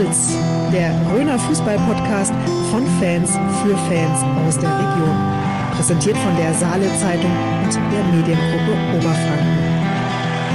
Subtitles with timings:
[0.00, 0.32] Holz,
[0.72, 2.32] der Röner Fußball-Podcast
[2.70, 3.32] von Fans
[3.62, 5.74] für Fans aus der Region.
[5.76, 7.30] Präsentiert von der Saale Zeitung
[7.64, 9.58] und der Mediengruppe Oberfranken.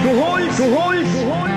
[0.01, 1.53] Du holst, du holst, du holst!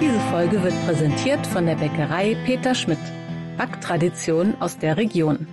[0.00, 2.98] Diese Folge wird präsentiert von der Bäckerei Peter Schmidt.
[3.56, 5.46] Backtradition aus der Region.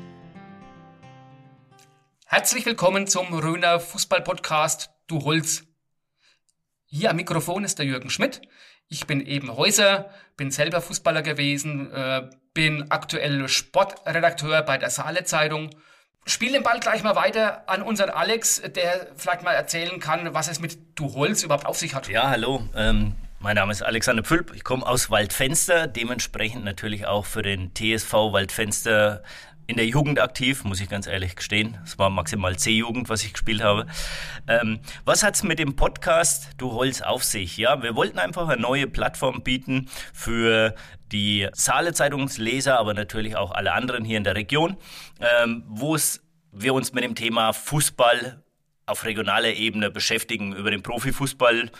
[2.25, 5.65] Herzlich willkommen zum Röner Fußball-Podcast Du Holz.
[6.85, 8.41] Hier am Mikrofon ist der Jürgen Schmidt.
[8.91, 12.23] Ich bin eben Häuser, bin selber Fußballer gewesen, äh,
[12.53, 15.69] bin aktuell Sportredakteur bei der Saale Zeitung.
[16.25, 20.49] Spiele den Ball gleich mal weiter an unseren Alex, der vielleicht mal erzählen kann, was
[20.49, 22.09] es mit Du Holz überhaupt auf sich hat.
[22.09, 22.67] Ja, hallo.
[22.75, 24.51] Ähm, mein Name ist Alexander Pfülp.
[24.53, 29.23] Ich komme aus Waldfenster, dementsprechend natürlich auch für den TSV Waldfenster
[29.67, 31.77] in der Jugend aktiv, muss ich ganz ehrlich gestehen.
[31.83, 33.85] Es war maximal C-Jugend, was ich gespielt habe.
[34.47, 37.57] Ähm, was hat's mit dem Podcast Du Holz auf sich?
[37.57, 40.75] Ja, wir wollten einfach eine neue Plattform bieten für
[41.11, 44.77] die Saale Zeitungsleser, aber natürlich auch alle anderen hier in der Region,
[45.19, 46.21] ähm, wo es
[46.51, 48.43] wir uns mit dem Thema Fußball
[48.85, 51.71] auf regionaler Ebene beschäftigen, über den Profifußball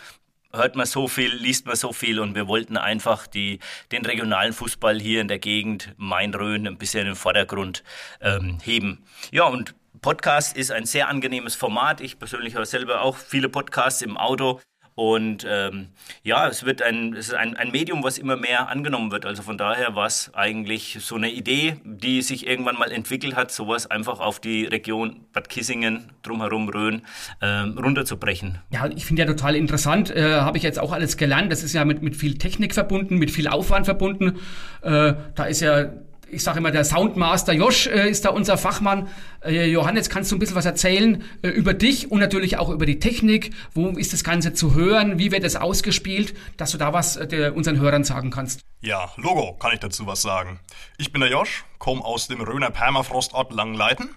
[0.54, 3.58] hört man so viel, liest man so viel und wir wollten einfach die,
[3.90, 7.82] den regionalen Fußball hier in der Gegend Main-Rhön ein bisschen in den Vordergrund
[8.20, 9.04] ähm, heben.
[9.30, 12.00] Ja, und Podcast ist ein sehr angenehmes Format.
[12.00, 14.60] Ich persönlich höre selber auch viele Podcasts im Auto.
[14.94, 15.88] Und ähm,
[16.22, 19.24] ja, es wird ein, es ist ein, ein Medium, was immer mehr angenommen wird.
[19.24, 23.50] Also von daher war es eigentlich so eine Idee, die sich irgendwann mal entwickelt hat,
[23.50, 27.02] sowas einfach auf die Region Bad Kissingen, drumherum Rhön,
[27.40, 28.58] ähm, runterzubrechen.
[28.70, 31.50] Ja, ich finde ja total interessant, äh, habe ich jetzt auch alles gelernt.
[31.50, 34.40] Das ist ja mit, mit viel Technik verbunden, mit viel Aufwand verbunden.
[34.82, 35.90] Äh, da ist ja
[36.32, 39.08] ich sage immer, der Soundmaster Josh äh, ist da unser Fachmann.
[39.44, 42.86] Äh, Johannes, kannst du ein bisschen was erzählen äh, über dich und natürlich auch über
[42.86, 43.54] die Technik?
[43.74, 45.18] Wo ist das Ganze zu hören?
[45.18, 46.34] Wie wird es ausgespielt?
[46.56, 48.62] Dass du da was äh, unseren Hörern sagen kannst.
[48.80, 50.58] Ja, Logo kann ich dazu was sagen.
[50.96, 54.08] Ich bin der Josh, komme aus dem Röner Permafrostort Langenleiten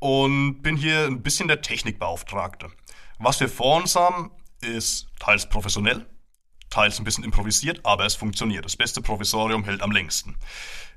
[0.00, 2.66] und bin hier ein bisschen der Technikbeauftragte.
[3.18, 6.04] Was wir vor uns haben, ist teils professionell,
[6.68, 8.64] teils ein bisschen improvisiert, aber es funktioniert.
[8.64, 10.36] Das beste Provisorium hält am längsten.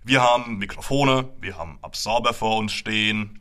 [0.08, 3.40] Wir haben Mikrofone, wir haben Absorber vor uns stehen,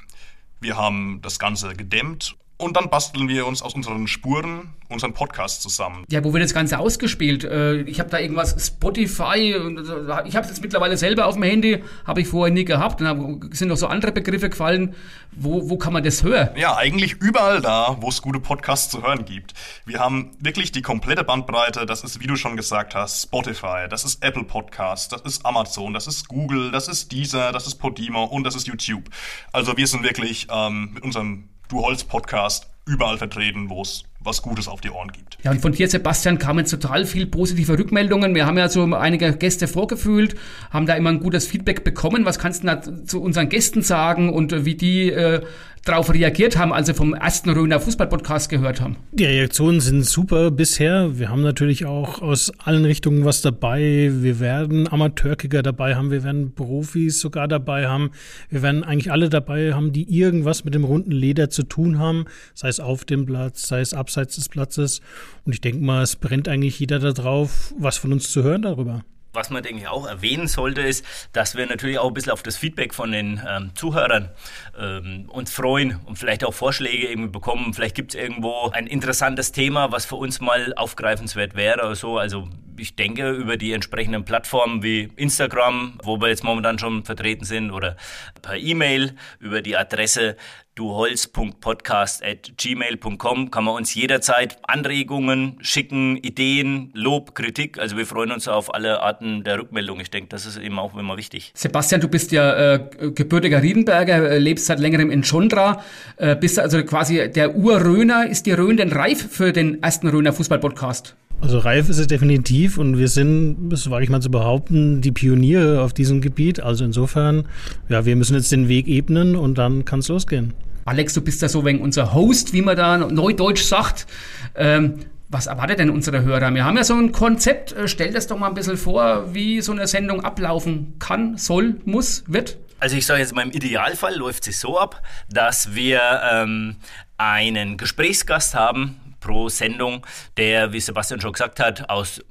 [0.60, 5.62] wir haben das Ganze gedämmt und dann basteln wir uns aus unseren Spuren unseren Podcast
[5.62, 6.04] zusammen.
[6.10, 7.44] Ja, wo wird das Ganze ausgespielt?
[7.44, 11.82] Äh, ich habe da irgendwas Spotify, äh, ich habe es mittlerweile selber auf dem Handy,
[12.06, 13.00] habe ich vorher nie gehabt.
[13.00, 14.94] Und da sind noch so andere Begriffe gefallen.
[15.32, 16.50] Wo, wo kann man das hören?
[16.56, 19.52] Ja, eigentlich überall da, wo es gute Podcasts zu hören gibt.
[19.84, 21.86] Wir haben wirklich die komplette Bandbreite.
[21.86, 25.92] Das ist, wie du schon gesagt hast, Spotify, das ist Apple Podcast, das ist Amazon,
[25.92, 29.04] das ist Google, das ist Deezer, das ist Podimo und das ist YouTube.
[29.52, 34.42] Also wir sind wirklich ähm, mit unserem Du Holz Podcast überall vertreten, wo es was
[34.42, 35.38] Gutes auf die Ohren gibt.
[35.42, 38.34] Ja, und von dir, Sebastian, kamen total viel positive Rückmeldungen.
[38.34, 40.34] Wir haben ja so einige Gäste vorgefühlt,
[40.70, 42.24] haben da immer ein gutes Feedback bekommen.
[42.24, 45.42] Was kannst du da zu unseren Gästen sagen und wie die äh,
[45.84, 48.96] darauf reagiert haben, als sie vom ersten Röner Fußball-Podcast gehört haben?
[49.12, 51.18] Die Reaktionen sind super bisher.
[51.18, 54.10] Wir haben natürlich auch aus allen Richtungen was dabei.
[54.12, 58.10] Wir werden Amateurkicker dabei haben, wir werden Profis sogar dabei haben.
[58.50, 62.24] Wir werden eigentlich alle dabei haben, die irgendwas mit dem runden Leder zu tun haben,
[62.54, 65.00] sei es auf dem Platz, sei es abseits des Platzes.
[65.44, 69.04] Und ich denke mal, es brennt eigentlich jeder darauf, was von uns zu hören darüber.
[69.34, 72.42] Was man, denke ich, auch erwähnen sollte, ist, dass wir natürlich auch ein bisschen auf
[72.42, 74.30] das Feedback von den ähm, Zuhörern
[74.78, 77.74] ähm, uns freuen und vielleicht auch Vorschläge irgendwie bekommen.
[77.74, 82.18] Vielleicht gibt es irgendwo ein interessantes Thema, was für uns mal aufgreifenswert wäre oder so.
[82.18, 82.48] Also
[82.78, 87.70] ich denke, über die entsprechenden Plattformen wie Instagram, wo wir jetzt momentan schon vertreten sind,
[87.70, 87.96] oder
[88.42, 90.36] per E-Mail über die Adresse
[90.74, 97.78] duholz.podcast.gmail.com kann man uns jederzeit Anregungen schicken, Ideen, Lob, Kritik.
[97.78, 100.00] Also wir freuen uns auf alle Arten der Rückmeldung.
[100.00, 101.52] Ich denke, das ist eben auch immer wichtig.
[101.54, 105.84] Sebastian, du bist ja äh, gebürtiger Riedenberger, äh, lebst seit längerem in Schondra,
[106.16, 108.28] äh, bist also quasi der Urröner.
[108.28, 111.14] Ist die Rhön denn reif für den ersten Röner Fußball-Podcast?
[111.40, 115.12] Also reif ist es definitiv und wir sind, das wage ich mal zu behaupten, die
[115.12, 116.60] Pioniere auf diesem Gebiet.
[116.60, 117.46] Also insofern,
[117.88, 120.54] ja, wir müssen jetzt den Weg ebnen und dann kann es losgehen.
[120.86, 124.06] Alex, du bist ja so wegen unser Host, wie man da neudeutsch sagt.
[124.54, 124.94] Ähm,
[125.28, 126.54] was erwartet denn unsere Hörer?
[126.54, 127.72] Wir haben ja so ein Konzept.
[127.72, 131.76] Äh, stell das doch mal ein bisschen vor, wie so eine Sendung ablaufen kann, soll,
[131.84, 132.58] muss, wird.
[132.78, 136.00] Also ich sage jetzt mal, im Idealfall läuft es so ab, dass wir
[136.30, 136.76] ähm,
[137.16, 140.06] einen Gesprächsgast haben pro Sendung,
[140.36, 142.22] der, wie Sebastian schon gesagt hat, aus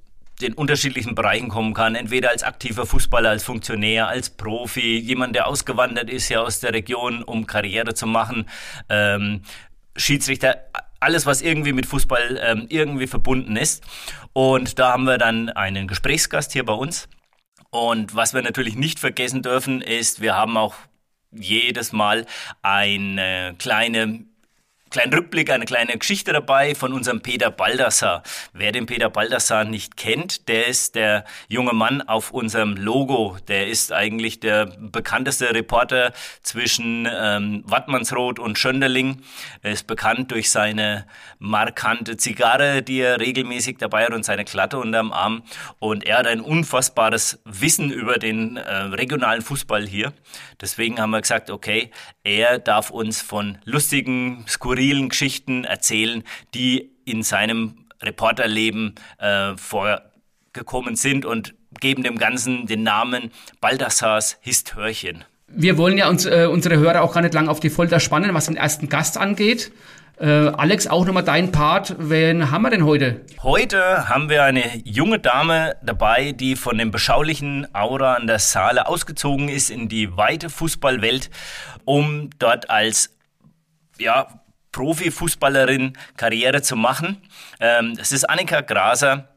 [0.42, 5.48] den unterschiedlichen Bereichen kommen kann, entweder als aktiver Fußballer, als Funktionär, als Profi, jemand, der
[5.48, 8.48] ausgewandert ist ja aus der Region, um Karriere zu machen,
[8.90, 9.42] ähm,
[9.96, 10.58] Schiedsrichter,
[11.00, 13.84] alles, was irgendwie mit Fußball ähm, irgendwie verbunden ist.
[14.32, 17.10] Und da haben wir dann einen Gesprächsgast hier bei uns.
[17.70, 20.76] Und was wir natürlich nicht vergessen dürfen, ist, wir haben auch
[21.32, 22.26] jedes Mal
[22.62, 24.26] eine kleine
[24.94, 28.22] kleinen Rückblick, eine kleine Geschichte dabei von unserem Peter Baldassar.
[28.54, 33.36] Wer den Peter Baldassar nicht kennt, der ist der junge Mann auf unserem Logo.
[33.48, 36.14] Der ist eigentlich der bekannteste Reporter
[36.44, 39.24] zwischen ähm, Wattmannsroth und Schönderling.
[39.64, 41.08] Er ist bekannt durch seine
[41.40, 45.42] markante Zigarre, die er regelmäßig dabei hat und seine Klatte unterm Arm.
[45.80, 50.14] Und er hat ein unfassbares Wissen über den äh, regionalen Fußball hier.
[50.62, 51.90] Deswegen haben wir gesagt, okay,
[52.24, 56.24] er darf uns von lustigen, skurrilen Geschichten erzählen,
[56.54, 65.26] die in seinem Reporterleben äh, vorgekommen sind und geben dem Ganzen den Namen Baldassars Histörchen.
[65.48, 68.34] Wir wollen ja uns, äh, unsere Hörer auch gar nicht lang auf die Folter spannen,
[68.34, 69.72] was den ersten Gast angeht.
[70.20, 71.96] Äh, Alex, auch nochmal dein Part.
[71.98, 73.22] Wen haben wir denn heute?
[73.42, 78.88] Heute haben wir eine junge Dame dabei, die von dem beschaulichen Aura an der Saale
[78.88, 81.32] ausgezogen ist in die weite Fußballwelt,
[81.86, 83.18] um dort als
[83.98, 84.28] ja,
[84.72, 87.18] Profifußballerin Karriere zu machen.
[87.60, 89.30] Ähm, das ist Annika Graser.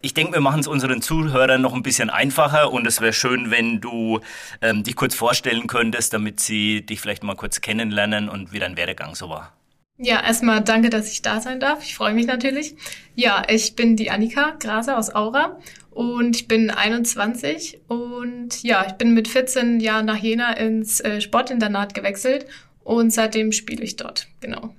[0.00, 3.52] Ich denke, wir machen es unseren Zuhörern noch ein bisschen einfacher und es wäre schön,
[3.52, 4.20] wenn du
[4.60, 8.76] ähm, dich kurz vorstellen könntest, damit sie dich vielleicht mal kurz kennenlernen und wie dein
[8.76, 9.52] Werdegang so war.
[9.96, 11.84] Ja, erstmal danke, dass ich da sein darf.
[11.84, 12.74] Ich freue mich natürlich.
[13.14, 15.58] Ja, ich bin die Annika Graser aus Aura
[15.90, 21.20] und ich bin 21 und ja, ich bin mit 14 Jahren nach Jena ins äh,
[21.20, 22.46] Sportinternat gewechselt
[22.82, 24.26] und seitdem spiele ich dort.
[24.40, 24.74] Genau.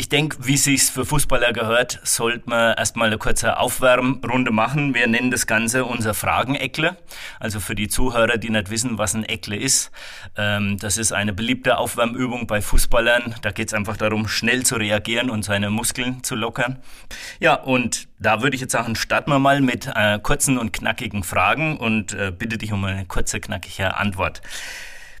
[0.00, 4.94] Ich denke, wie sich's für Fußballer gehört, sollte man erstmal eine kurze Aufwärmrunde machen.
[4.94, 6.96] Wir nennen das Ganze unser Frageneckle.
[7.38, 9.90] Also für die Zuhörer, die nicht wissen, was ein Eckle ist.
[10.38, 13.34] Ähm, das ist eine beliebte Aufwärmübung bei Fußballern.
[13.42, 16.78] Da geht's einfach darum, schnell zu reagieren und seine Muskeln zu lockern.
[17.38, 21.24] Ja, und da würde ich jetzt sagen, starten wir mal mit äh, kurzen und knackigen
[21.24, 24.40] Fragen und äh, bitte dich um eine kurze, knackige Antwort.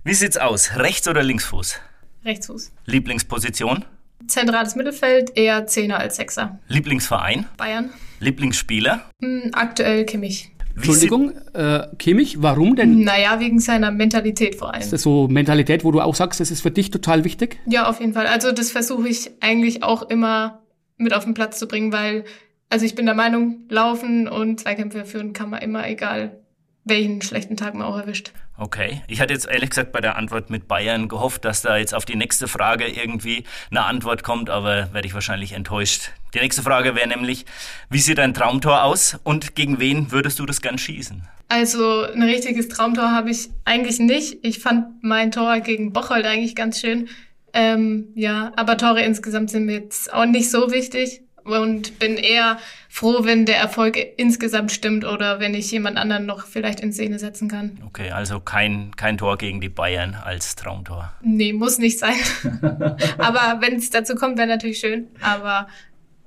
[0.04, 0.76] Wie sieht's aus?
[0.76, 1.78] Rechts oder Linksfuß?
[2.24, 2.72] Rechtsfuß.
[2.86, 3.84] Lieblingsposition?
[4.26, 6.58] Zentrales Mittelfeld, eher Zehner als Sechser.
[6.68, 7.46] Lieblingsverein?
[7.56, 7.90] Bayern.
[8.20, 9.02] Lieblingsspieler?
[9.22, 10.52] Hm, aktuell Kimmich.
[10.74, 13.02] Wie Entschuldigung, äh, Kimmich, warum denn?
[13.02, 14.82] Naja, wegen seiner Mentalität vor allem.
[14.82, 17.58] Ist das so Mentalität, wo du auch sagst, das ist für dich total wichtig?
[17.66, 18.26] Ja, auf jeden Fall.
[18.26, 20.62] Also das versuche ich eigentlich auch immer
[20.96, 22.24] mit auf den Platz zu bringen, weil,
[22.68, 26.39] also ich bin der Meinung, laufen und Zweikämpfe führen kann man immer, egal
[26.84, 28.32] welchen schlechten Tag man auch erwischt.
[28.56, 29.02] Okay.
[29.06, 32.04] Ich hatte jetzt ehrlich gesagt bei der Antwort mit Bayern gehofft, dass da jetzt auf
[32.04, 36.10] die nächste Frage irgendwie eine Antwort kommt, aber werde ich wahrscheinlich enttäuscht.
[36.34, 37.46] Die nächste Frage wäre nämlich,
[37.88, 41.22] wie sieht dein Traumtor aus und gegen wen würdest du das gern schießen?
[41.48, 44.38] Also ein richtiges Traumtor habe ich eigentlich nicht.
[44.42, 47.08] Ich fand mein Tor gegen Bocholt eigentlich ganz schön.
[47.52, 52.58] Ähm, ja, aber Tore insgesamt sind mir jetzt auch nicht so wichtig und bin eher
[52.88, 57.18] froh, wenn der Erfolg insgesamt stimmt oder wenn ich jemand anderen noch vielleicht in Szene
[57.18, 57.78] setzen kann.
[57.86, 61.12] Okay, also kein, kein Tor gegen die Bayern als Traumtor.
[61.22, 62.14] Nee, muss nicht sein.
[63.18, 65.08] Aber wenn es dazu kommt, wäre natürlich schön.
[65.20, 65.68] Aber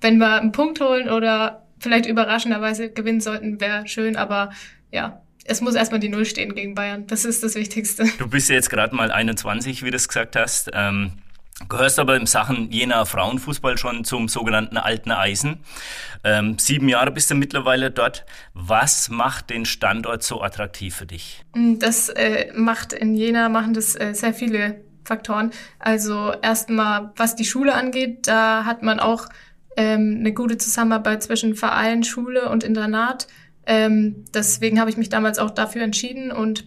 [0.01, 4.15] wenn wir einen Punkt holen oder vielleicht überraschenderweise gewinnen sollten, wäre schön.
[4.15, 4.51] Aber
[4.91, 7.07] ja, es muss erstmal die Null stehen gegen Bayern.
[7.07, 8.05] Das ist das Wichtigste.
[8.17, 10.71] Du bist ja jetzt gerade mal 21, wie du es gesagt hast.
[10.73, 11.13] Ähm,
[11.69, 15.59] gehörst aber im Sachen jener Frauenfußball schon zum sogenannten alten Eisen.
[16.23, 18.25] Ähm, sieben Jahre bist du mittlerweile dort.
[18.53, 21.43] Was macht den Standort so attraktiv für dich?
[21.53, 25.51] Das äh, macht in Jena machen das äh, sehr viele Faktoren.
[25.79, 29.27] Also erstmal, was die Schule angeht, da hat man auch
[29.75, 33.27] ähm, eine gute Zusammenarbeit zwischen Verein, Schule und Internat.
[33.65, 36.65] Ähm, deswegen habe ich mich damals auch dafür entschieden und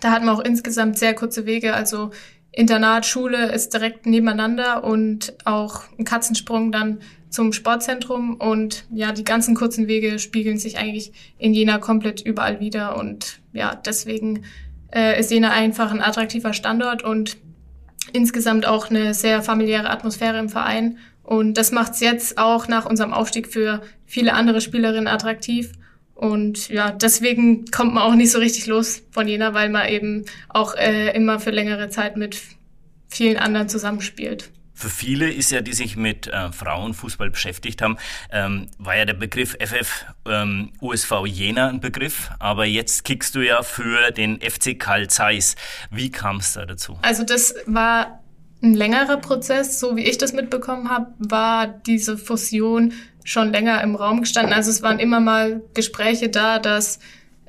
[0.00, 1.74] da hat man auch insgesamt sehr kurze Wege.
[1.74, 2.10] Also
[2.52, 8.34] Internat, Schule ist direkt nebeneinander und auch ein Katzensprung dann zum Sportzentrum.
[8.34, 12.96] Und ja, die ganzen kurzen Wege spiegeln sich eigentlich in Jena komplett überall wieder.
[12.96, 14.44] Und ja, deswegen
[14.92, 17.36] äh, ist Jena einfach ein attraktiver Standort und
[18.12, 20.98] insgesamt auch eine sehr familiäre Atmosphäre im Verein.
[21.22, 25.72] Und das macht es jetzt auch nach unserem Aufstieg für viele andere Spielerinnen attraktiv
[26.20, 30.26] und ja, deswegen kommt man auch nicht so richtig los von Jena, weil man eben
[30.50, 32.36] auch äh, immer für längere Zeit mit
[33.08, 34.50] vielen anderen zusammenspielt.
[34.74, 37.96] Für viele ist ja, die sich mit äh, Frauenfußball beschäftigt haben,
[38.30, 43.40] ähm, war ja der Begriff FF ähm, USV Jena ein Begriff, aber jetzt kickst du
[43.40, 45.56] ja für den FC Karl Zeiss.
[45.90, 46.98] Wie kam es da dazu?
[47.00, 48.20] Also das war
[48.62, 52.92] ein längerer Prozess, so wie ich das mitbekommen habe, war diese Fusion
[53.24, 54.52] schon länger im Raum gestanden.
[54.52, 56.98] Also es waren immer mal Gespräche da, dass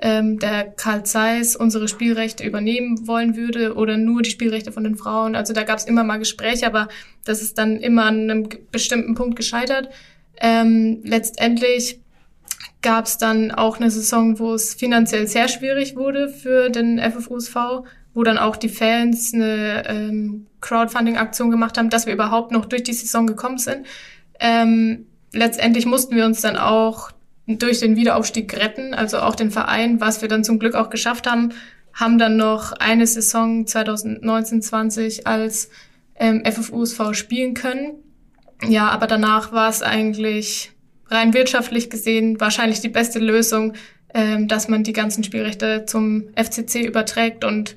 [0.02, 4.96] ähm, der Karl Zeiss unsere Spielrechte übernehmen wollen würde oder nur die Spielrechte von den
[4.96, 5.36] Frauen.
[5.36, 6.88] Also da gab es immer mal Gespräche, aber
[7.24, 9.90] das ist dann immer an einem bestimmten Punkt gescheitert.
[10.40, 12.00] Ähm, letztendlich
[12.82, 17.56] gab es dann auch eine Saison, wo es finanziell sehr schwierig wurde für den FFUSV,
[18.16, 22.84] wo dann auch die Fans eine ähm, Crowdfunding-Aktion gemacht haben, dass wir überhaupt noch durch
[22.84, 23.86] die Saison gekommen sind.
[24.40, 27.12] Ähm, letztendlich mussten wir uns dann auch
[27.48, 31.30] durch den Wiederaufstieg retten, also auch den Verein, was wir dann zum Glück auch geschafft
[31.30, 31.54] haben,
[31.94, 35.70] haben dann noch eine Saison 2019-20 als
[36.16, 37.96] ähm, FFUSV spielen können.
[38.68, 40.72] Ja, aber danach war es eigentlich
[41.08, 43.74] rein wirtschaftlich gesehen wahrscheinlich die beste Lösung,
[44.14, 47.76] ähm, dass man die ganzen Spielrechte zum FCC überträgt und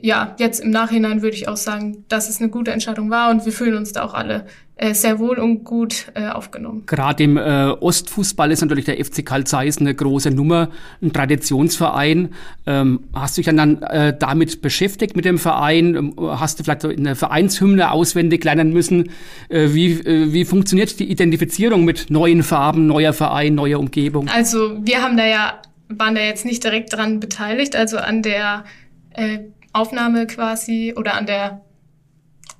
[0.00, 3.44] ja, jetzt im Nachhinein würde ich auch sagen, dass es eine gute Entscheidung war und
[3.44, 4.46] wir fühlen uns da auch alle
[4.76, 6.82] äh, sehr wohl und gut äh, aufgenommen.
[6.86, 10.70] Gerade im äh, Ostfußball ist natürlich der FC Karl Zeiss eine große Nummer,
[11.00, 12.30] ein Traditionsverein.
[12.66, 15.94] Ähm, hast du dich dann äh, damit beschäftigt mit dem Verein?
[15.94, 19.10] Ähm, hast du vielleicht eine Vereinshymne auswendig lernen müssen?
[19.48, 24.28] Äh, wie, äh, wie funktioniert die Identifizierung mit neuen Farben, neuer Verein, neuer Umgebung?
[24.28, 28.64] Also wir haben da ja waren da jetzt nicht direkt dran beteiligt, also an der
[29.10, 29.38] äh,
[29.74, 31.60] Aufnahme quasi oder an der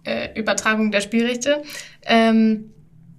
[0.04, 1.62] äh, Übertragung der Spielrechte.
[2.02, 2.71] Ähm,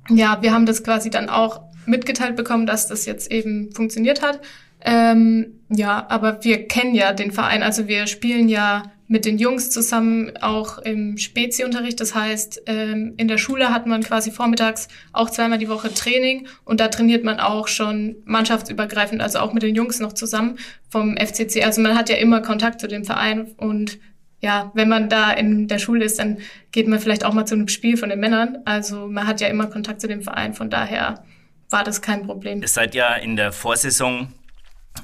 [0.10, 4.40] ja, wir haben das quasi dann auch mitgeteilt bekommen, dass das jetzt eben funktioniert hat.
[4.86, 9.70] Ähm, ja, aber wir kennen ja den Verein, also wir spielen ja mit den Jungs
[9.70, 12.00] zusammen auch im Spezi-Unterricht.
[12.00, 16.48] Das heißt, ähm, in der Schule hat man quasi vormittags auch zweimal die Woche Training
[16.64, 20.58] und da trainiert man auch schon mannschaftsübergreifend, also auch mit den Jungs noch zusammen
[20.90, 21.64] vom FCC.
[21.64, 24.00] Also man hat ja immer Kontakt zu dem Verein und
[24.42, 26.38] ja, wenn man da in der Schule ist, dann
[26.72, 28.60] geht man vielleicht auch mal zu einem Spiel von den Männern.
[28.66, 31.24] Also man hat ja immer Kontakt zu dem Verein, von daher
[31.70, 32.62] war das kein Problem.
[32.62, 34.28] Ihr seid ja in der Vorsaison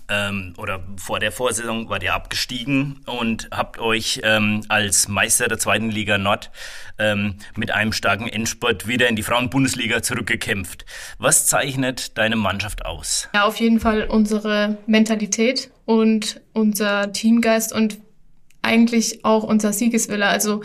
[0.09, 5.57] ähm, oder vor der Vorsaison wart ihr abgestiegen und habt euch ähm, als Meister der
[5.57, 6.51] zweiten Liga Nord
[6.97, 10.85] ähm, mit einem starken Endspurt wieder in die Frauenbundesliga zurückgekämpft.
[11.17, 13.29] Was zeichnet deine Mannschaft aus?
[13.33, 17.97] Ja, auf jeden Fall unsere Mentalität und unser Teamgeist und
[18.61, 20.27] eigentlich auch unser Siegeswille.
[20.27, 20.61] Also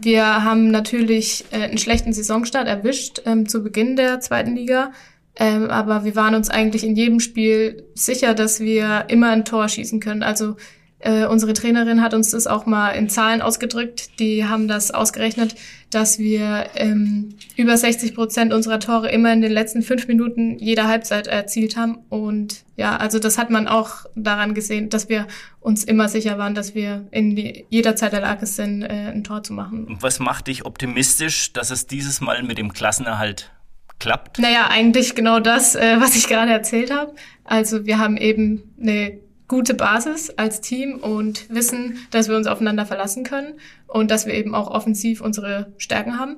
[0.00, 4.92] wir haben natürlich äh, einen schlechten Saisonstart erwischt ähm, zu Beginn der zweiten Liga.
[5.38, 9.68] Ähm, aber wir waren uns eigentlich in jedem Spiel sicher, dass wir immer ein Tor
[9.68, 10.24] schießen können.
[10.24, 10.56] Also
[11.00, 14.18] äh, unsere Trainerin hat uns das auch mal in Zahlen ausgedrückt.
[14.18, 15.54] Die haben das ausgerechnet,
[15.90, 20.88] dass wir ähm, über 60 Prozent unserer Tore immer in den letzten fünf Minuten jeder
[20.88, 21.98] Halbzeit erzielt haben.
[22.08, 25.28] Und ja, also das hat man auch daran gesehen, dass wir
[25.60, 29.22] uns immer sicher waren, dass wir in die, jeder Zeit der Lage sind, äh, ein
[29.22, 29.98] Tor zu machen.
[30.00, 33.52] Was macht dich optimistisch, dass es dieses Mal mit dem Klassenerhalt
[33.98, 34.38] klappt?
[34.38, 37.14] Naja, eigentlich genau das, äh, was ich gerade erzählt habe.
[37.44, 42.84] Also wir haben eben eine gute Basis als Team und wissen, dass wir uns aufeinander
[42.84, 43.54] verlassen können
[43.86, 46.36] und dass wir eben auch offensiv unsere Stärken haben.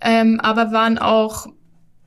[0.00, 1.48] Ähm, aber waren auch,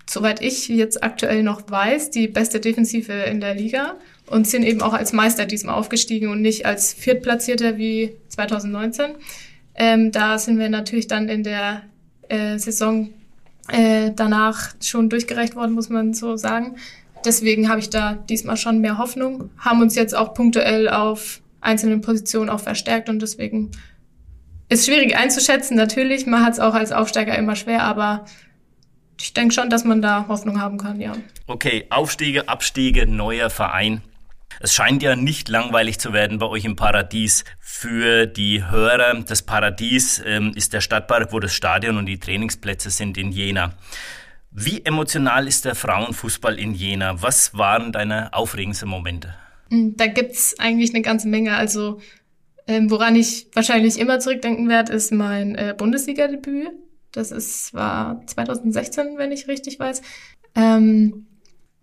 [0.10, 3.96] soweit ich jetzt aktuell noch weiß, die beste Defensive in der Liga
[4.28, 9.16] und sind eben auch als Meister diesmal aufgestiegen und nicht als Viertplatzierter wie 2019.
[9.76, 11.84] Ähm, da sind wir natürlich dann in der
[12.30, 13.10] äh, Saison
[13.69, 16.75] äh, danach schon durchgereicht worden, muss man so sagen.
[17.25, 22.01] Deswegen habe ich da diesmal schon mehr Hoffnung, haben uns jetzt auch punktuell auf einzelnen
[22.01, 23.72] Positionen auch verstärkt und deswegen
[24.69, 26.25] ist schwierig einzuschätzen, natürlich.
[26.25, 28.25] Man hat es auch als Aufsteiger immer schwer, aber
[29.19, 31.13] ich denke schon, dass man da Hoffnung haben kann, ja.
[31.48, 34.01] Okay, Aufstiege, Abstiege, neuer Verein.
[34.60, 37.44] Es scheint ja nicht langweilig zu werden bei euch im Paradies.
[37.60, 42.90] Für die Hörer, das Paradies ähm, ist der Stadtpark, wo das Stadion und die Trainingsplätze
[42.90, 43.74] sind in Jena.
[44.52, 47.22] Wie emotional ist der Frauenfußball in Jena?
[47.22, 49.36] Was waren deine aufregendsten Momente?
[49.70, 51.56] Hm, da gibt's eigentlich eine ganze Menge.
[51.56, 52.00] Also
[52.68, 56.72] ähm, woran ich wahrscheinlich immer zurückdenken werde, ist mein äh, Bundesliga-Debüt.
[57.12, 60.02] Das ist, war 2016, wenn ich richtig weiß.
[60.56, 61.28] Ähm,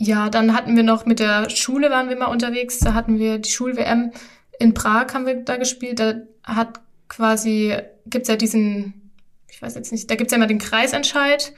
[0.02, 2.80] ja, dann hatten wir noch mit der Schule waren wir mal unterwegs.
[2.80, 4.10] Da hatten wir die Schul-WM
[4.58, 6.00] in Prag haben wir da gespielt.
[6.00, 9.10] Da hat quasi, gibt's ja diesen,
[9.48, 11.52] ich weiß jetzt nicht, da gibt's ja immer den Kreisentscheid,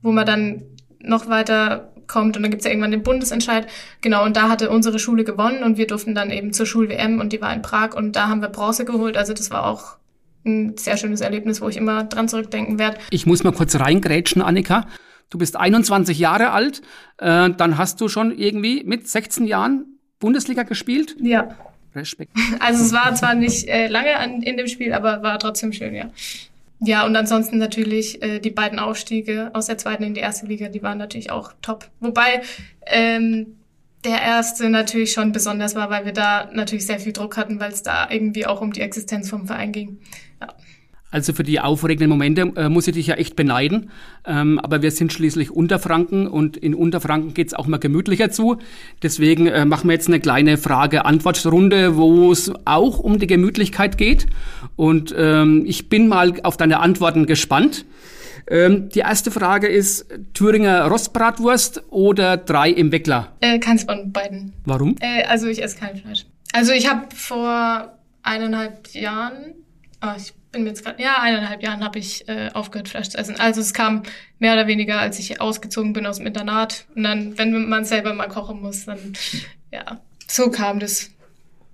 [0.00, 0.62] wo man dann
[1.00, 3.66] noch weiter kommt und dann gibt's ja irgendwann den Bundesentscheid.
[4.00, 7.32] Genau, und da hatte unsere Schule gewonnen und wir durften dann eben zur Schul-WM und
[7.32, 9.16] die war in Prag und da haben wir Bronze geholt.
[9.16, 9.96] Also das war auch
[10.46, 12.98] ein sehr schönes Erlebnis, wo ich immer dran zurückdenken werde.
[13.10, 14.86] Ich muss mal kurz reingrätschen, Annika
[15.30, 16.82] du bist 21 Jahre alt,
[17.18, 21.16] äh, dann hast du schon irgendwie mit 16 Jahren Bundesliga gespielt?
[21.20, 21.56] Ja.
[21.94, 22.32] Respekt.
[22.60, 25.94] Also es war zwar nicht äh, lange an, in dem Spiel, aber war trotzdem schön,
[25.94, 26.10] ja.
[26.80, 30.68] Ja, und ansonsten natürlich äh, die beiden Aufstiege aus der zweiten in die erste Liga,
[30.68, 31.88] die waren natürlich auch top.
[31.98, 32.42] Wobei
[32.86, 33.58] ähm,
[34.04, 37.72] der erste natürlich schon besonders war, weil wir da natürlich sehr viel Druck hatten, weil
[37.72, 39.98] es da irgendwie auch um die Existenz vom Verein ging.
[41.10, 43.90] Also für die aufregenden Momente äh, muss ich dich ja echt beneiden.
[44.26, 48.58] Ähm, aber wir sind schließlich Unterfranken und in Unterfranken geht's auch mal gemütlicher zu.
[49.02, 54.26] Deswegen äh, machen wir jetzt eine kleine Frage-Antwort-Runde, wo es auch um die Gemütlichkeit geht.
[54.76, 57.86] Und ähm, ich bin mal auf deine Antworten gespannt.
[58.50, 63.32] Ähm, die erste Frage ist Thüringer Rostbratwurst oder drei im Weckler?
[63.40, 64.52] Äh, keins von beiden.
[64.64, 64.96] Warum?
[65.00, 66.26] Äh, also ich esse kein Fleisch.
[66.52, 69.54] Also ich habe vor eineinhalb Jahren,
[70.02, 73.38] oh, ich bin jetzt gerade, ja, eineinhalb Jahren habe ich äh, aufgehört, Fleisch zu essen.
[73.38, 74.02] Also es kam
[74.38, 76.86] mehr oder weniger, als ich ausgezogen bin aus dem Internat.
[76.94, 78.98] Und dann, wenn man selber mal kochen muss, dann,
[79.72, 81.10] ja, so kam das.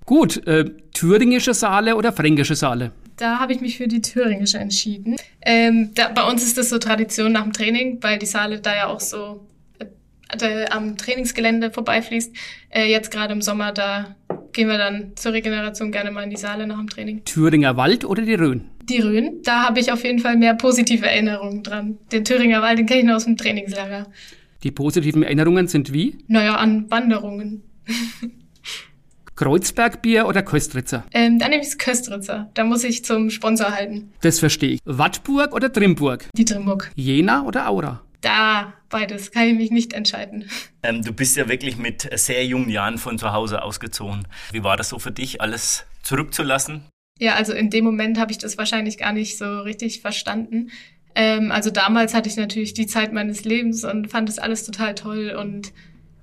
[0.07, 2.93] Gut, äh, thüringische Saale oder fränkische Saale?
[3.17, 5.17] Da habe ich mich für die thüringische entschieden.
[5.43, 8.75] Ähm, da, bei uns ist das so Tradition nach dem Training, weil die Saale da
[8.75, 9.47] ja auch so
[10.29, 12.35] äh, am Trainingsgelände vorbeifließt.
[12.71, 14.17] Äh, jetzt gerade im Sommer, da
[14.55, 17.25] gehen wir dann zur Regeneration gerne mal in die Saale nach dem Training.
[17.25, 18.65] Thüringer Wald oder die Rhön?
[18.85, 21.99] Die Rhön, da habe ich auf jeden Fall mehr positive Erinnerungen dran.
[22.13, 24.07] Den Thüringer Wald, den kenne ich nur aus dem Trainingslager.
[24.63, 26.17] Die positiven Erinnerungen sind wie?
[26.27, 27.63] Naja, an Wanderungen.
[29.37, 31.05] Kreuzbergbier oder Köstritzer?
[31.13, 32.51] Ähm, dann nehme ich das Köstritzer.
[32.55, 34.13] Da muss ich zum Sponsor halten.
[34.21, 34.81] Das verstehe ich.
[34.85, 36.29] Wattburg oder Trimburg?
[36.37, 36.93] Die Trimburg.
[36.95, 38.03] Jena oder Aura?
[38.25, 40.49] Da, beides, kann ich mich nicht entscheiden.
[40.83, 44.27] Ähm, du bist ja wirklich mit sehr jungen Jahren von zu Hause ausgezogen.
[44.51, 46.85] Wie war das so für dich, alles zurückzulassen?
[47.19, 50.71] Ja, also in dem Moment habe ich das wahrscheinlich gar nicht so richtig verstanden.
[51.15, 54.95] Ähm, also damals hatte ich natürlich die Zeit meines Lebens und fand das alles total
[54.95, 55.73] toll und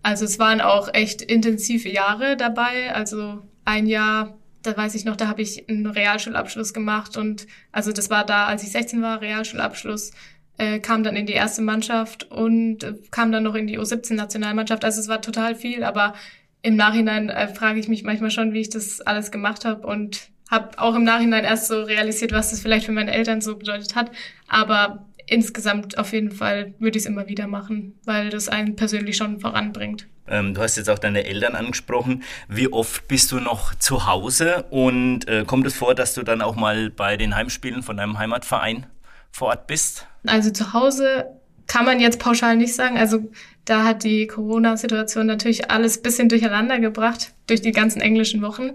[0.03, 2.93] also es waren auch echt intensive Jahre dabei.
[2.93, 7.91] Also ein Jahr, da weiß ich noch, da habe ich einen Realschulabschluss gemacht und also
[7.91, 10.12] das war da, als ich 16 war, Realschulabschluss,
[10.58, 14.86] äh, kam dann in die erste Mannschaft und äh, kam dann noch in die U17-Nationalmannschaft.
[14.86, 16.13] Also es war total viel, aber
[16.62, 20.29] im Nachhinein äh, frage ich mich manchmal schon, wie ich das alles gemacht habe und
[20.50, 23.96] habe auch im Nachhinein erst so realisiert, was das vielleicht für meine Eltern so bedeutet
[23.96, 24.12] hat.
[24.48, 29.16] Aber insgesamt auf jeden Fall würde ich es immer wieder machen, weil das einen persönlich
[29.16, 30.07] schon voranbringt.
[30.27, 32.24] Ähm, du hast jetzt auch deine Eltern angesprochen.
[32.48, 36.42] Wie oft bist du noch zu Hause und äh, kommt es vor, dass du dann
[36.42, 38.85] auch mal bei den Heimspielen von deinem Heimatverein
[39.31, 40.05] vor Ort bist?
[40.25, 41.25] Also zu Hause
[41.67, 42.98] kann man jetzt pauschal nicht sagen.
[42.98, 43.31] Also
[43.65, 48.72] da hat die Corona-Situation natürlich alles bisschen durcheinander gebracht durch die ganzen englischen Wochen.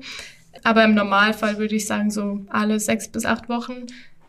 [0.65, 3.87] Aber im Normalfall würde ich sagen, so alle sechs bis acht Wochen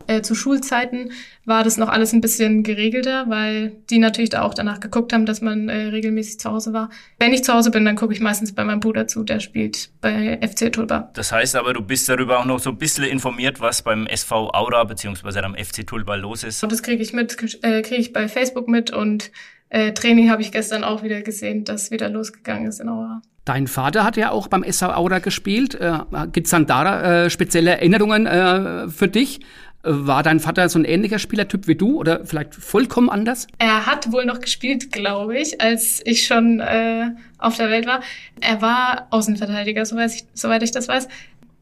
[0.08, 1.12] äh, zu Schulzeiten
[1.44, 5.26] war das noch alles ein bisschen geregelter, weil die natürlich da auch danach geguckt haben,
[5.26, 6.90] dass man äh, regelmäßig zu Hause war.
[7.18, 9.90] Wenn ich zu Hause bin, dann gucke ich meistens bei meinem Bruder zu, der spielt
[10.00, 11.10] bei FC Tulba.
[11.14, 14.50] Das heißt aber, du bist darüber auch noch so ein bisschen informiert, was beim SV
[14.52, 15.40] Aura bzw.
[15.40, 16.62] am FC Tulba los ist.
[16.62, 19.30] Und das kriege ich mit, äh, kriege ich bei Facebook mit und
[19.70, 23.20] äh, Training habe ich gestern auch wieder gesehen, dass wieder losgegangen ist in Aura.
[23.44, 25.74] Dein Vater hat ja auch beim SV Aura gespielt.
[25.74, 25.98] Äh,
[26.32, 29.40] Gibt es dann da äh, spezielle Erinnerungen äh, für dich?
[29.82, 33.46] War dein Vater so ein ähnlicher Spielertyp wie du oder vielleicht vollkommen anders?
[33.58, 38.00] Er hat wohl noch gespielt, glaube ich, als ich schon äh, auf der Welt war.
[38.40, 41.06] Er war Außenverteidiger, soweit ich, soweit ich das weiß.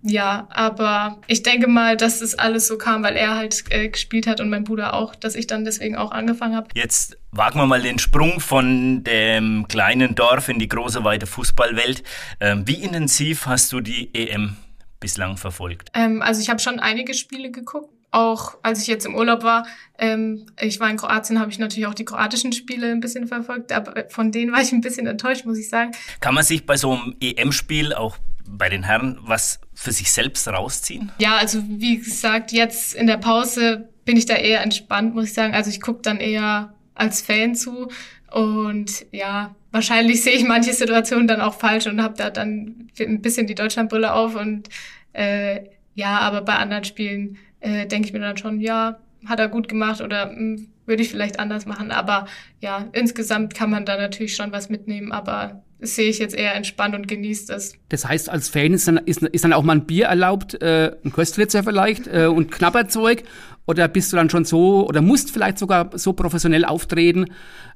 [0.02, 4.26] Ja, aber ich denke mal, dass das alles so kam, weil er halt äh, gespielt
[4.26, 6.68] hat und mein Bruder auch, dass ich dann deswegen auch angefangen habe.
[6.74, 12.02] Jetzt wagen wir mal den Sprung von dem kleinen Dorf in die große, weite Fußballwelt.
[12.40, 14.56] Ähm, wie intensiv hast du die EM
[15.00, 15.90] bislang verfolgt?
[15.92, 19.66] Ähm, also ich habe schon einige Spiele geguckt auch als ich jetzt im Urlaub war,
[19.98, 23.72] ähm, ich war in Kroatien, habe ich natürlich auch die kroatischen Spiele ein bisschen verfolgt,
[23.72, 25.92] aber von denen war ich ein bisschen enttäuscht, muss ich sagen.
[26.20, 28.16] Kann man sich bei so einem EM-Spiel auch
[28.48, 31.12] bei den Herren was für sich selbst rausziehen?
[31.18, 35.34] Ja, also wie gesagt, jetzt in der Pause bin ich da eher entspannt, muss ich
[35.34, 35.54] sagen.
[35.54, 37.90] Also ich gucke dann eher als Fan zu
[38.32, 43.20] und ja, wahrscheinlich sehe ich manche Situationen dann auch falsch und habe da dann ein
[43.20, 44.70] bisschen die Deutschlandbrille auf und
[45.12, 49.48] äh, ja, aber bei anderen Spielen äh, denke ich mir dann schon, ja, hat er
[49.48, 51.90] gut gemacht oder hm, würde ich vielleicht anders machen.
[51.90, 52.26] Aber
[52.60, 56.54] ja, insgesamt kann man da natürlich schon was mitnehmen, aber das sehe ich jetzt eher
[56.54, 57.74] entspannt und genießt es.
[57.88, 60.92] Das heißt, als Fan ist dann, ist, ist dann auch mal ein Bier erlaubt, äh,
[61.04, 63.24] ein Köstritzer vielleicht äh, und Knapperzeug?
[63.66, 67.26] Oder bist du dann schon so oder musst vielleicht sogar so professionell auftreten,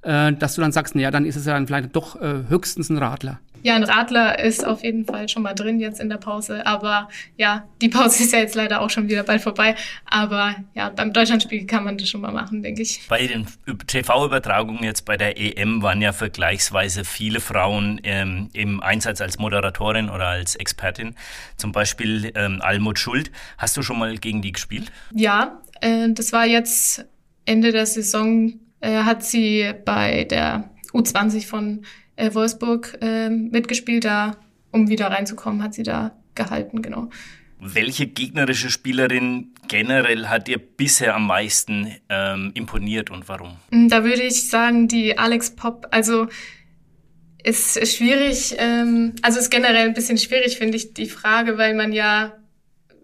[0.02, 2.90] äh, dass du dann sagst, naja, dann ist es ja dann vielleicht doch äh, höchstens
[2.90, 3.40] ein Radler?
[3.62, 6.66] Ja, ein Radler ist auf jeden Fall schon mal drin jetzt in der Pause.
[6.66, 9.74] Aber ja, die Pause ist ja jetzt leider auch schon wieder bald vorbei.
[10.06, 13.06] Aber ja, beim Deutschlandspiel kann man das schon mal machen, denke ich.
[13.08, 13.46] Bei den
[13.86, 20.08] TV-Übertragungen jetzt bei der EM waren ja vergleichsweise viele Frauen ähm, im Einsatz als Moderatorin
[20.08, 21.14] oder als Expertin.
[21.56, 23.30] Zum Beispiel ähm, Almut Schuld.
[23.58, 24.90] Hast du schon mal gegen die gespielt?
[25.12, 27.04] Ja, äh, das war jetzt
[27.44, 31.84] Ende der Saison, äh, hat sie bei der U20 von
[32.20, 34.04] äh, Wolfsburg äh, mitgespielt.
[34.04, 34.36] Da,
[34.70, 37.10] um wieder reinzukommen, hat sie da gehalten, genau.
[37.58, 43.56] Welche gegnerische Spielerin generell hat dir bisher am meisten ähm, imponiert und warum?
[43.70, 45.86] Mm, da würde ich sagen, die Alex Pop.
[45.90, 46.28] Also
[47.42, 51.92] ist schwierig, ähm, also ist generell ein bisschen schwierig, finde ich, die Frage, weil man
[51.92, 52.34] ja,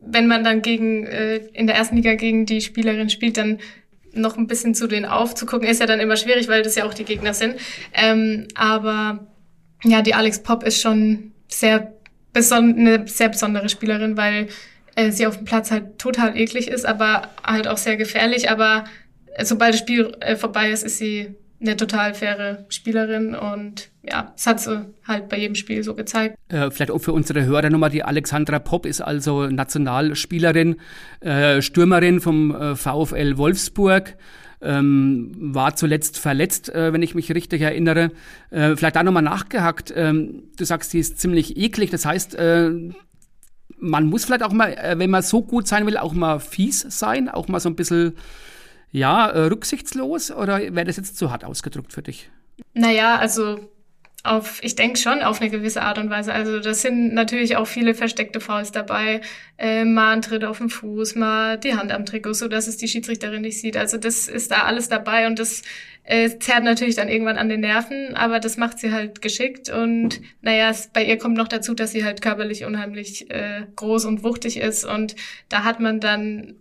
[0.00, 3.58] wenn man dann gegen äh, in der ersten Liga gegen die Spielerin spielt, dann
[4.16, 6.94] noch ein bisschen zu denen aufzugucken, ist ja dann immer schwierig, weil das ja auch
[6.94, 7.56] die Gegner sind.
[7.92, 9.26] Ähm, aber
[9.84, 11.92] ja, die Alex Pop ist schon sehr
[12.34, 14.48] eine sehr besondere Spielerin, weil
[14.94, 18.50] äh, sie auf dem Platz halt total eklig ist, aber halt auch sehr gefährlich.
[18.50, 18.84] Aber
[19.42, 24.46] sobald das Spiel äh, vorbei ist, ist sie eine total faire Spielerin und ja, das
[24.46, 26.36] hat sie halt bei jedem Spiel so gezeigt.
[26.48, 30.76] Äh, vielleicht auch für unsere Hörer nochmal, die Alexandra Popp ist also Nationalspielerin,
[31.20, 34.16] äh, Stürmerin vom äh, VfL Wolfsburg
[34.60, 38.10] ähm, war zuletzt verletzt, äh, wenn ich mich richtig erinnere.
[38.50, 39.92] Äh, vielleicht da nochmal nachgehackt.
[39.94, 41.90] Ähm, du sagst, die ist ziemlich eklig.
[41.90, 42.70] Das heißt, äh,
[43.78, 46.86] man muss vielleicht auch mal, äh, wenn man so gut sein will, auch mal fies
[46.88, 48.14] sein, auch mal so ein bisschen,
[48.90, 50.30] ja, äh, rücksichtslos?
[50.30, 52.30] Oder wäre das jetzt zu hart ausgedrückt für dich?
[52.74, 53.70] Naja, also
[54.26, 56.32] auf, ich denke schon auf eine gewisse Art und Weise.
[56.32, 59.20] Also das sind natürlich auch viele versteckte Fouls dabei.
[59.56, 62.76] Äh, mal ein Tritt auf den Fuß, mal die Hand am Trikot, so dass es
[62.76, 63.76] die Schiedsrichterin nicht sieht.
[63.76, 65.62] Also das ist da alles dabei und das
[66.06, 70.20] äh, zerrt natürlich dann irgendwann an den Nerven, aber das macht sie halt geschickt und
[70.40, 74.22] naja, es, bei ihr kommt noch dazu, dass sie halt körperlich unheimlich äh, groß und
[74.22, 75.16] wuchtig ist und
[75.48, 76.54] da hat man dann,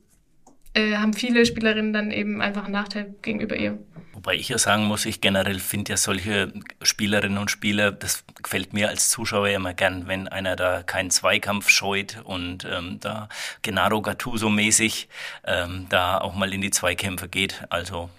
[0.76, 3.80] äh, haben viele Spielerinnen dann eben einfach einen Nachteil gegenüber ihr.
[4.14, 8.74] Wobei ich ja sagen muss, ich generell finde ja solche Spielerinnen und Spieler, das gefällt
[8.74, 13.30] mir als Zuschauer immer gern, wenn einer da keinen Zweikampf scheut und ähm, da
[13.62, 15.10] Genaro Gattuso mäßig
[15.46, 17.66] ähm, da auch mal in die Zweikämpfe geht.
[17.70, 18.10] Also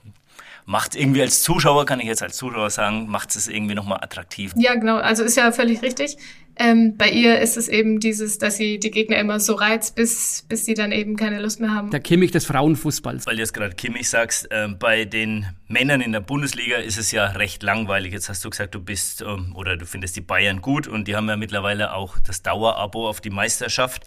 [0.65, 4.53] macht irgendwie als Zuschauer, kann ich jetzt als Zuschauer sagen, macht es irgendwie nochmal attraktiv.
[4.57, 4.97] Ja, genau.
[4.97, 6.19] Also ist ja völlig richtig.
[6.59, 10.45] Ähm, bei ihr ist es eben dieses, dass sie die Gegner immer so reizt, bis,
[10.49, 11.91] bis sie dann eben keine Lust mehr haben.
[11.91, 13.27] Der Kimmich des Frauenfußballs.
[13.27, 17.13] Weil du jetzt gerade Kimmich sagst, äh, bei den Männern in der Bundesliga ist es
[17.13, 18.13] ja recht langweilig.
[18.13, 21.15] Jetzt hast du gesagt, du bist ähm, oder du findest die Bayern gut und die
[21.15, 24.05] haben ja mittlerweile auch das Dauerabo auf die Meisterschaft.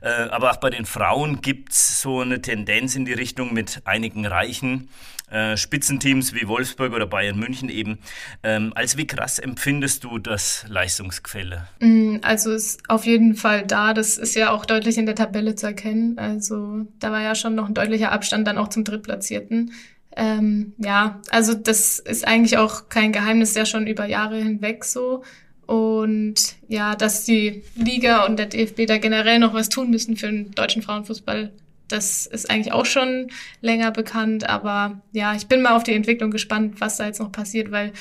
[0.00, 4.24] Äh, aber auch bei den Frauen gibt's so eine Tendenz in die Richtung mit einigen
[4.24, 4.88] reichen
[5.30, 7.98] äh, Spitzenteams wie Wolfsburg oder Bayern München eben.
[8.42, 11.68] Ähm, als wie krass empfindest du das Leistungsgefälle?
[11.80, 13.94] Mm, also ist auf jeden Fall da.
[13.94, 16.18] Das ist ja auch deutlich in der Tabelle zu erkennen.
[16.18, 19.72] Also da war ja schon noch ein deutlicher Abstand dann auch zum Drittplatzierten.
[20.16, 25.22] Ähm, ja, also das ist eigentlich auch kein Geheimnis, ja schon über Jahre hinweg so.
[25.66, 30.26] Und ja, dass die Liga und der DFB da generell noch was tun müssen für
[30.26, 31.52] den deutschen Frauenfußball,
[31.88, 33.28] das ist eigentlich auch schon
[33.60, 37.32] länger bekannt, aber ja, ich bin mal auf die Entwicklung gespannt, was da jetzt noch
[37.32, 37.92] passiert, weil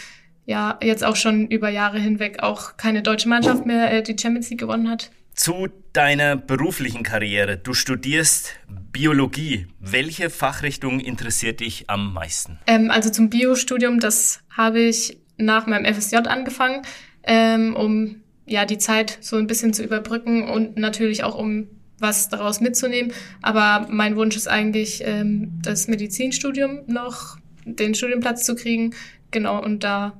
[0.46, 4.50] ja jetzt auch schon über Jahre hinweg auch keine deutsche Mannschaft mehr äh, die Champions
[4.50, 5.12] League gewonnen hat.
[5.34, 7.58] Zu deiner beruflichen Karriere.
[7.58, 8.56] Du studierst
[8.92, 9.68] Biologie.
[9.80, 12.58] Welche Fachrichtung interessiert dich am meisten?
[12.66, 16.82] Ähm, also zum Biostudium, das habe ich nach meinem FSJ angefangen,
[17.24, 21.68] ähm, um ja die Zeit so ein bisschen zu überbrücken und natürlich auch um
[22.00, 23.12] was daraus mitzunehmen.
[23.42, 28.94] Aber mein Wunsch ist eigentlich, ähm, das Medizinstudium noch, den Studienplatz zu kriegen.
[29.32, 30.20] Genau, und da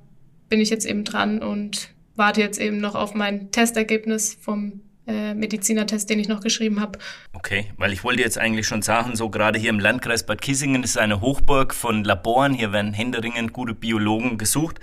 [0.50, 5.34] bin ich jetzt eben dran und warte jetzt eben noch auf mein Testergebnis vom äh,
[5.34, 7.00] Medizinertest, den ich noch geschrieben habe.
[7.34, 10.84] Okay, weil ich wollte jetzt eigentlich schon sagen, so gerade hier im Landkreis Bad Kissingen
[10.84, 12.54] ist eine Hochburg von Laboren.
[12.54, 14.80] Hier werden händeringend gute Biologen gesucht.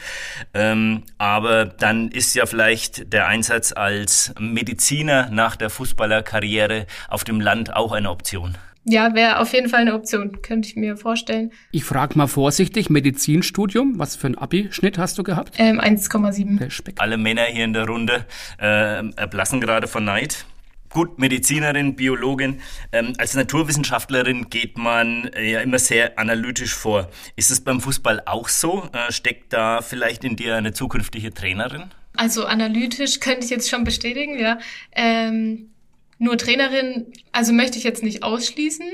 [0.54, 7.40] Ähm, aber dann ist ja vielleicht der Einsatz als Mediziner nach der Fußballerkarriere auf dem
[7.40, 8.56] Land auch eine Option.
[8.85, 11.53] Ja, wäre auf jeden Fall eine Option, könnte ich mir vorstellen.
[11.70, 15.55] Ich frage mal vorsichtig, Medizinstudium, was für ein Abi-Schnitt hast du gehabt?
[15.59, 16.99] Ähm, 1,7.
[16.99, 18.27] Alle Männer hier in der Runde
[18.61, 20.44] äh, erblassen gerade von Neid.
[20.90, 22.61] Gut, Medizinerin, Biologin.
[22.92, 27.09] Ähm, als Naturwissenschaftlerin geht man äh, ja immer sehr analytisch vor.
[27.35, 28.88] Ist es beim Fußball auch so?
[28.92, 31.85] Äh, steckt da vielleicht in dir eine zukünftige Trainerin?
[32.16, 34.59] Also analytisch könnte ich jetzt schon bestätigen, ja.
[34.92, 35.73] Ähm,
[36.18, 38.87] nur Trainerin, also möchte ich jetzt nicht ausschließen.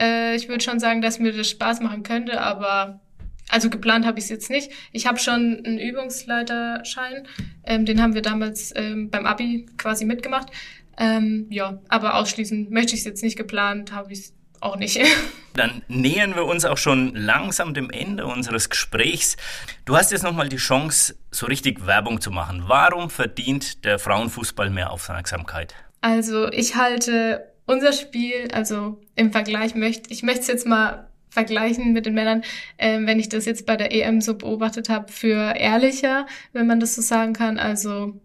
[0.00, 3.00] Äh, ich würde schon sagen, dass mir das Spaß machen könnte, aber
[3.48, 4.70] also geplant habe ich es jetzt nicht.
[4.92, 7.28] Ich habe schon einen Übungsleiterschein,
[7.64, 10.48] ähm, den haben wir damals ähm, beim Abi quasi mitgemacht.
[10.96, 15.00] Ähm, ja, aber ausschließen möchte ich es jetzt nicht geplant, habe ich es auch nicht.
[15.54, 19.36] Dann nähern wir uns auch schon langsam dem Ende unseres Gesprächs.
[19.84, 22.64] Du hast jetzt nochmal die Chance, so richtig Werbung zu machen.
[22.66, 25.74] Warum verdient der Frauenfußball mehr Aufmerksamkeit?
[26.04, 31.94] Also ich halte unser Spiel, also im Vergleich möchte, ich möchte es jetzt mal vergleichen
[31.94, 32.42] mit den Männern,
[32.76, 36.78] ähm, wenn ich das jetzt bei der EM so beobachtet habe, für ehrlicher, wenn man
[36.78, 37.58] das so sagen kann.
[37.58, 38.20] Also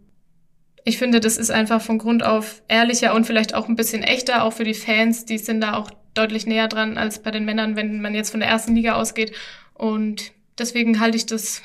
[0.84, 4.44] ich finde, das ist einfach von Grund auf ehrlicher und vielleicht auch ein bisschen echter,
[4.44, 5.24] auch für die Fans.
[5.24, 8.42] Die sind da auch deutlich näher dran als bei den Männern, wenn man jetzt von
[8.42, 9.32] der ersten Liga ausgeht.
[9.74, 11.62] Und deswegen halte ich das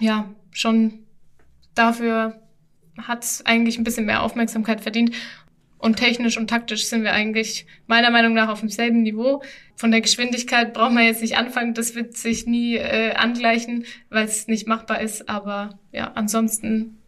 [0.00, 1.06] ja schon
[1.76, 2.42] dafür,
[3.06, 5.14] hat eigentlich ein bisschen mehr Aufmerksamkeit verdient.
[5.78, 9.42] Und technisch und taktisch sind wir eigentlich meiner Meinung nach auf demselben Niveau.
[9.76, 14.24] Von der Geschwindigkeit braucht man jetzt nicht anfangen, das wird sich nie äh, angleichen, weil
[14.24, 15.28] es nicht machbar ist.
[15.28, 16.98] Aber ja, ansonsten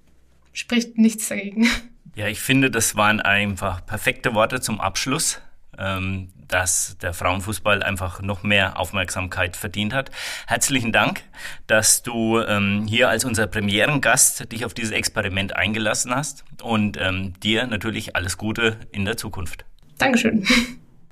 [0.52, 1.66] spricht nichts dagegen.
[2.14, 5.40] Ja, ich finde, das waren einfach perfekte Worte zum Abschluss.
[5.78, 10.10] Ähm, dass der Frauenfußball einfach noch mehr Aufmerksamkeit verdient hat.
[10.46, 11.22] Herzlichen Dank,
[11.66, 17.38] dass du ähm, hier als unser Premierengast dich auf dieses Experiment eingelassen hast und ähm,
[17.40, 19.64] dir natürlich alles Gute in der Zukunft.
[19.98, 20.46] Dankeschön.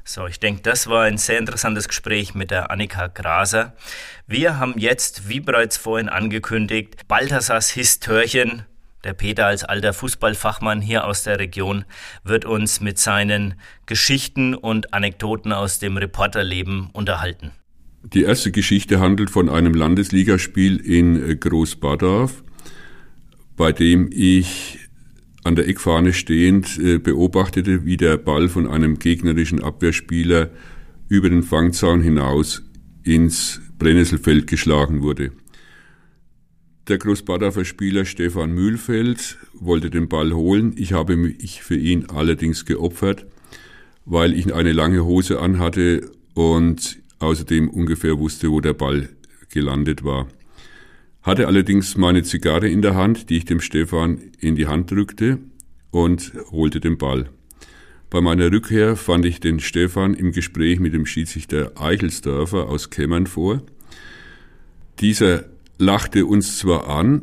[0.04, 3.74] So, ich denke, das war ein sehr interessantes Gespräch mit der Annika Graser.
[4.26, 8.64] Wir haben jetzt, wie bereits vorhin angekündigt, Balthasars Histörchen
[9.04, 11.84] der Peter als alter Fußballfachmann hier aus der Region
[12.24, 13.54] wird uns mit seinen
[13.86, 17.52] Geschichten und Anekdoten aus dem Reporterleben unterhalten.
[18.02, 22.42] Die erste Geschichte handelt von einem Landesligaspiel in Großbadorf,
[23.56, 24.78] bei dem ich
[25.44, 30.50] an der Eckfahne stehend äh, beobachtete, wie der Ball von einem gegnerischen Abwehrspieler
[31.08, 32.62] über den Fangzaun hinaus
[33.02, 35.32] ins Brennnesselfeld geschlagen wurde.
[36.88, 40.72] Der Großbadorfer Spieler Stefan Mühlfeld wollte den Ball holen.
[40.78, 43.26] Ich habe mich für ihn allerdings geopfert,
[44.06, 49.10] weil ich eine lange Hose anhatte und außerdem ungefähr wusste, wo der Ball
[49.50, 50.28] gelandet war.
[51.20, 55.40] Hatte allerdings meine Zigarre in der Hand, die ich dem Stefan in die Hand drückte
[55.90, 57.28] und holte den Ball.
[58.08, 63.26] Bei meiner Rückkehr fand ich den Stefan im Gespräch mit dem Schiedsrichter Eichelsdörfer aus Kämmern
[63.26, 63.62] vor.
[65.00, 65.44] Dieser
[65.78, 67.22] lachte uns zwar an,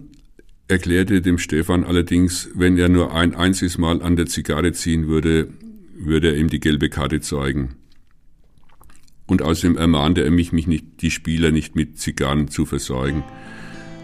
[0.67, 5.49] erklärte dem Stefan allerdings, wenn er nur ein einziges Mal an der Zigarre ziehen würde,
[5.97, 7.75] würde er ihm die gelbe Karte zeigen.
[9.27, 13.23] Und außerdem ermahnte er mich, mich nicht, die Spieler nicht mit Zigarren zu versorgen.